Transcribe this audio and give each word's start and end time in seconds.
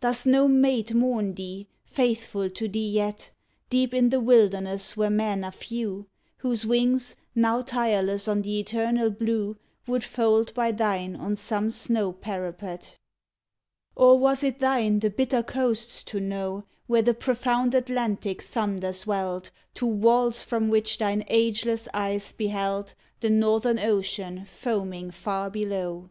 Does 0.00 0.24
no 0.24 0.48
mate 0.48 0.94
mourn 0.94 1.34
thee, 1.34 1.66
faithful 1.84 2.48
to 2.48 2.68
thee 2.68 2.88
yet, 2.88 3.28
Deep 3.68 3.92
in 3.92 4.08
the 4.08 4.18
wilderness 4.18 4.96
where 4.96 5.10
men 5.10 5.44
are 5.44 5.52
few, 5.52 6.06
Whose 6.38 6.64
wings, 6.64 7.16
now 7.34 7.60
tireless 7.60 8.28
on 8.28 8.40
the 8.40 8.58
eternal 8.60 9.10
blue, 9.10 9.58
Would 9.86 10.04
fold 10.04 10.54
by 10.54 10.72
thine 10.72 11.16
on 11.16 11.36
some 11.36 11.70
snow 11.70 12.12
parapet? 12.14 12.80
42 12.80 12.86
THE 12.86 12.86
CAGED 12.86 12.96
EAGLE 13.96 14.02
Or 14.06 14.18
was 14.18 14.42
it 14.42 14.58
thine 14.58 14.98
the 15.00 15.10
bitter 15.10 15.42
coasts 15.42 16.02
to 16.04 16.18
know, 16.18 16.64
Where 16.86 17.02
the 17.02 17.12
profound 17.12 17.74
Atlantic 17.74 18.40
thunders 18.40 19.06
welled 19.06 19.50
To 19.74 19.86
walls 19.86 20.44
from 20.44 20.68
which 20.68 20.96
thine 20.96 21.24
ageless 21.28 21.88
eyes 21.92 22.32
beheld 22.32 22.94
The 23.20 23.28
northern 23.28 23.78
ocean 23.78 24.46
foaming 24.46 25.10
far 25.10 25.50
below? 25.50 26.08